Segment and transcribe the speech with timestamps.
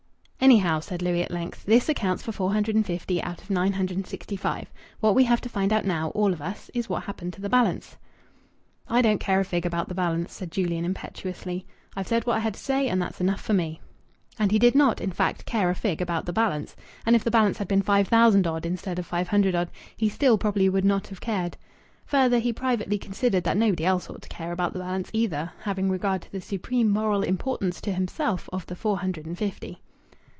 [0.43, 4.03] "Anyhow," said Louis at length, "this accounts for four hundred and fifty out of nine
[4.03, 4.73] sixty five.
[4.99, 7.47] What we have to find out now, all of us, is what happened to the
[7.47, 7.95] balance."
[8.87, 11.67] "I don't care a fig about the balance," said Julian impetuously.
[11.95, 13.81] "I've said what I had to say and that's enough for me."
[14.39, 16.75] And he did not, in fact, care a fig about the balance.
[17.05, 20.09] And if the balance had been five thousand odd instead of five hundred odd, he
[20.09, 21.55] still probably would not have cared.
[22.07, 25.87] Further, he privately considered that nobody else ought to care about the balance, either, having
[25.91, 29.81] regard to the supreme moral importance to himself of the four hundred and fifty.